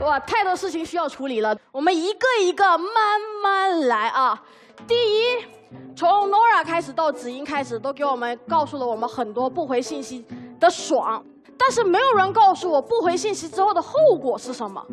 [0.00, 4.40] 哇，太多事情需要处理了，我们一个一个慢慢来啊。
[4.86, 5.44] 第一，
[5.96, 10.24] 从 Nora 开始到子英开始，都给我们告诉了我们很多不回信息
[10.60, 11.24] 的爽，
[11.58, 14.84] 但是没有人告诉我不回信息之后的后果是什么。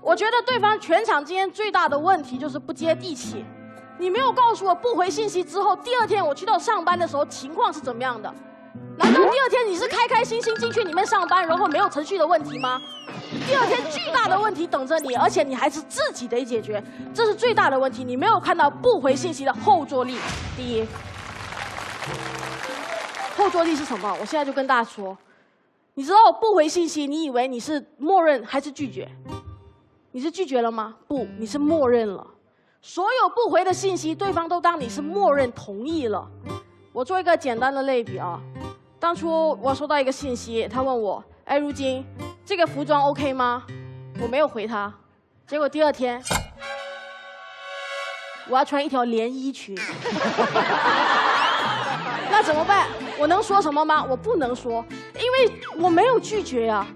[0.00, 3.44] 我觉得对方全场今天最大的问题就是不接地气。
[3.98, 8.32] 你没有告诉我不回信息之后，第二天我去到上班的时候情况是怎么样的？
[8.98, 12.80] 难道第二天你是开开心心进去里面上班，然后没有程序的问题吗？
[13.46, 18.02] 第二天巨大的问题等着你，而且你还是自己得解决，这是最大的问题。
[18.02, 20.18] 你没有看到不回信息的后坐力。
[20.56, 20.86] 第一，
[23.36, 24.10] 后坐力是什么？
[24.20, 25.16] 我现在就跟大家说，
[25.94, 29.08] 你知道不回信息，你以为你是默认还是拒绝？
[30.12, 30.96] 你是拒绝了吗？
[31.06, 32.26] 不，你是默认了。
[32.80, 36.26] 所有不回的信息，对方都当你是默认同意了。
[36.92, 38.40] 我做一个简单的类比啊，
[38.98, 42.04] 当初我收到一个信息，他问我：“哎，如今
[42.44, 43.64] 这个服装 OK 吗？”
[44.20, 44.92] 我没有回他，
[45.46, 46.22] 结果第二天
[48.48, 49.76] 我要穿一条连衣裙，
[52.30, 52.88] 那怎么办？
[53.18, 54.02] 我能说什么吗？
[54.08, 54.82] 我不能说，
[55.20, 56.86] 因为我没有拒绝呀。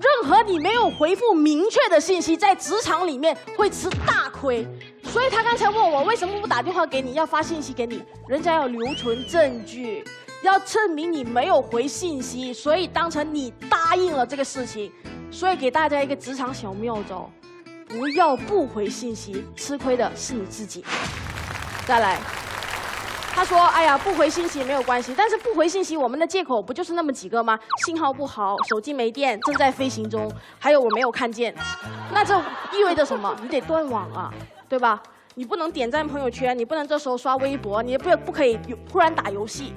[0.00, 4.68] 任何你没有回复明确的信息，在职场里面会吃大亏。
[5.04, 10.04] 所以他刚才问我为什么不打电话给你，要发信息给你，人家要留存证据，
[10.42, 14.92] 要证明你没有回信息，所以当成你答应了这个事情。
[15.30, 17.30] 所以给大家一个职场小妙招，
[17.86, 20.84] 不要不回信息，吃亏的是你自己。
[21.86, 22.18] 再来。
[23.30, 27.56] 他说：“哎呀，不回信息没有关系，但是不回信息，我们的借口不就是那么几个吗？
[27.86, 30.28] 信号不好，手机没电，正在飞行中，
[30.58, 31.54] 还有我没有看见。
[32.10, 32.36] 那这
[32.76, 33.32] 意味着什么？
[33.40, 34.34] 你得断网啊，
[34.68, 35.00] 对吧？
[35.36, 38.58] 你不能点赞朋友圈，你不能这时候刷微博，你不不可以
[38.90, 39.72] 突然打游戏。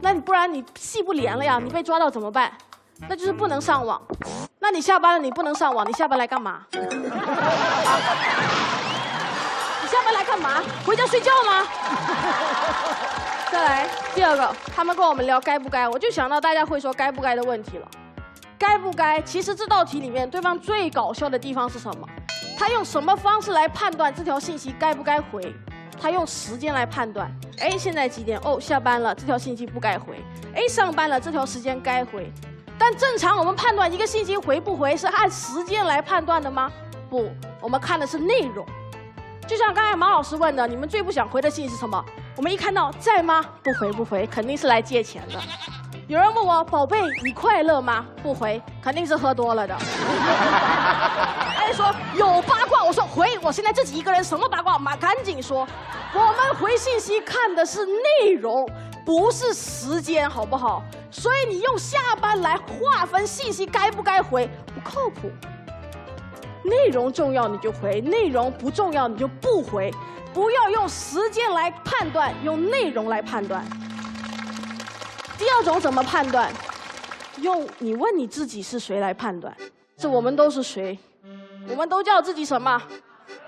[0.00, 1.58] 那你不然你戏不连了呀？
[1.62, 2.52] 你被抓到怎么办？
[3.08, 4.00] 那就是不能上网。
[4.58, 6.78] 那你下班了你不能上网，你下班来干嘛？” 你
[9.88, 10.62] 下班来干嘛？
[10.84, 11.66] 回家睡觉吗？
[13.50, 17.88] 再来第二个，他们跟我们聊该不该，我就想到大家会说该不该的问题了。
[18.58, 19.20] 该不该？
[19.22, 22.08] 其实这道题里面，对方最搞笑的地方是什么？
[22.58, 25.54] 他用什么方式来判断这条信息该不该回？
[26.00, 27.30] 他用时间来判断。
[27.58, 28.38] 哎，现在几点？
[28.44, 30.22] 哦，下班了，这条信息不该回。
[30.54, 32.30] 哎，上班了，这条时间该回。
[32.78, 36.70] 但正常我们判断一个信息回不回，是按时间来判断的吗？
[37.10, 38.64] 不，我们看的是内容。
[39.46, 42.04] 就像刚才马老师问的，你们最不想回的信息是什么？
[42.36, 43.44] 我们一看到在吗？
[43.64, 45.40] 不回不回，肯定是来借钱的。
[46.08, 48.06] 有人问我宝贝，你快乐吗？
[48.22, 49.76] 不回，肯定是喝多了的。
[51.54, 54.78] 哎，说有八卦，我说回，我现在自己一个人，什么八卦？
[54.78, 55.68] 妈赶紧说。
[56.14, 58.66] 我们回信息看的是内容，
[59.04, 60.82] 不是时间，好不好？
[61.10, 65.30] 所以你用下班来划分信息该不该回，不靠谱。
[66.64, 69.92] 内容重要你就回，内容不重要你就不回，
[70.32, 73.62] 不要用时间来判断，用内容来判断。
[75.38, 76.52] 第二种怎么判断？
[77.36, 79.56] 用你问你自己是谁来判断？
[79.96, 80.98] 这我们都是谁？
[81.70, 82.82] 我们都叫自己什么？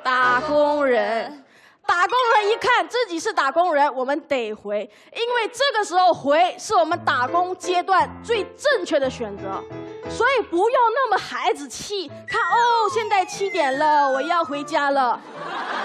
[0.03, 1.45] 打工人。
[1.87, 9.61] 打工人一看自己是打工人，我们得回，因为这个时候回是我们打工阶段最正确的选择。
[10.09, 15.21] 所以不要那么孩子气，看哦，现在七点了，我要回家了。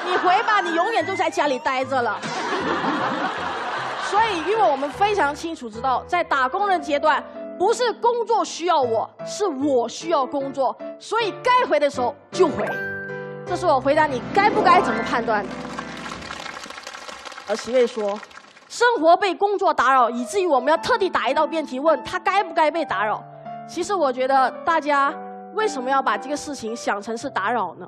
[0.05, 2.19] 你回吧，你永远都在家里待着了。
[4.15, 7.21] 所以，因为我们非常清楚知道，在打工人阶段，
[7.59, 12.65] 不是工作需要我，是我需要工作，所以该回的时候就回。
[13.45, 15.49] 这是我回答你该不该怎么判断的。
[17.49, 18.17] 而齐卫说，
[18.69, 23.21] 生活被工作打扰，以至于我们要特地打一道辩题，问他该不该被打扰。
[23.67, 25.13] 其实我觉得大家
[25.55, 27.85] 为什么要把这个事情想成是打扰呢？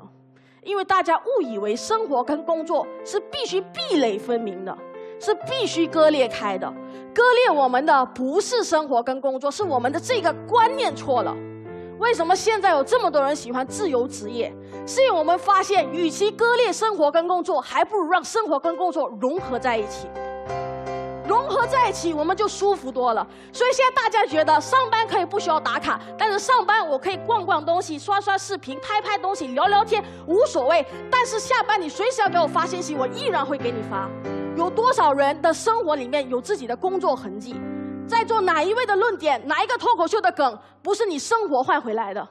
[0.62, 4.76] 因为大家误以为生活跟工作是必须壁垒分明的，
[5.20, 6.66] 是必须割裂开的。
[7.14, 11.34] 割裂我们的不是生活跟工作，是我们的这个观念错了。
[11.98, 14.54] 为什么现在有这么多人喜欢自由职业？
[14.86, 20.06] 是因为我们发现，与其割裂生活跟工作，还不如让生活跟工作融合在一起。
[21.26, 23.26] 融合在一起，我们就舒服多了。
[23.52, 30.86] 所以现在大家觉得上班可以不需要打卡，但是上班我可以逛逛东西、刷刷视频、拍拍东西、聊聊天，无所谓。
[31.10, 34.08] 但是下班你随时要给我发信息，我依然会给你发。
[34.58, 37.54] 有多少人的生活里面有自己的工作痕迹？
[38.08, 42.28] 在做哪一位的论点，哪一个脱口秀的梗，不是你生活换回来的？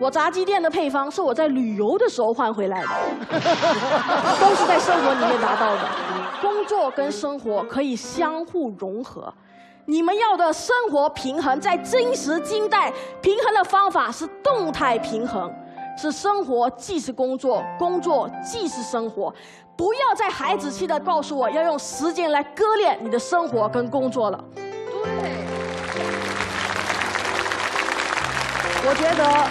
[0.00, 2.88] 我炸鸡店的配方是我在旅游的时候换回来的，
[4.40, 5.82] 都是在生活里面达到的。
[6.40, 9.32] 工作跟生活可以相互融合，
[9.84, 15.52] 你们要的生活平衡，在真实金代平衡的方法是动态平衡，
[15.96, 19.32] 是生活既是工作，工作既是生活。
[19.76, 24.44] 不要再孩子气的告诉我要用时间来割裂你的生活跟工作了。
[24.54, 24.64] 对。
[28.86, 29.48] 我觉得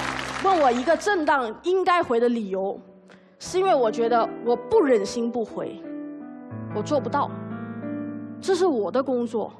[0.48, 2.80] 问我一个正当应该回的理由，
[3.40, 5.82] 是因为我觉得我不忍心不回，
[6.76, 7.32] 我做不到。
[8.40, 9.52] 这是我的工作。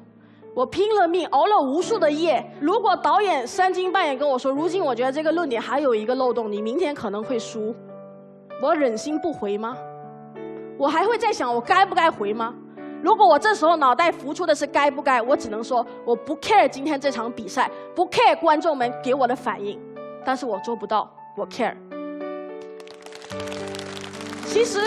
[0.54, 2.44] 我拼了命熬了无数的夜。
[2.60, 7.74] 如果导演三更半夜跟我说：“如今我觉得这个论点还有一个漏洞，你明天可能会输。”
[8.62, 9.76] 我忍心不回吗？
[10.78, 12.54] 我还会在想我该不该回吗？
[13.02, 19.78] 如果我这时候脑袋浮出的是该不该，我只能说我不 care 今天这场比赛，不 care 观众们给我的反应，
[20.24, 21.74] 但是我做不到，我 care。
[24.46, 24.78] 其实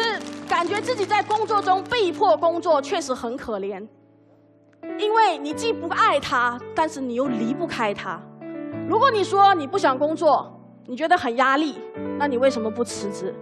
[0.47, 3.85] 感觉自己在工作中被迫工作，确实很可怜。
[5.35, 8.21] 你既不爱他，但是你又离不开他。
[8.87, 11.79] 如果你说你不想工作，你觉得很压力，
[12.19, 13.33] 那你为什么不辞职？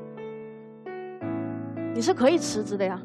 [1.94, 3.02] 你是可以辞职的呀。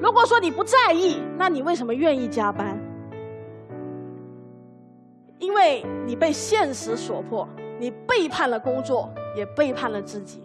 [0.00, 2.78] 如果说你不在意，那你为什么愿意加班？
[5.38, 7.46] 因为你被现实所迫，
[7.78, 10.42] 你背叛了工作，也背叛了自己，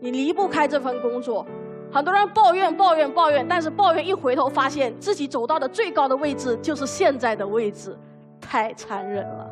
[0.00, 1.46] 你离不开这份工作。
[1.92, 7.94] 很多人抱怨抱怨抱怨，但是抱怨一回头，发现自己走到的最高的位置就是现在的位置，
[8.40, 9.46] 太残忍了。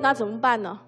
[0.00, 0.78] 那怎么办呢？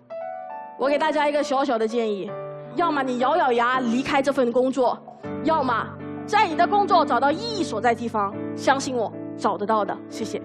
[0.79, 2.31] 我给大家一个小小的建议：
[2.77, 4.99] 要么你咬咬牙离开这份工作，
[5.45, 5.87] 要么
[6.27, 8.35] 在你的工作找到意义所在地方。
[8.57, 9.95] 相信我，找得到的。
[10.09, 10.41] 谢谢。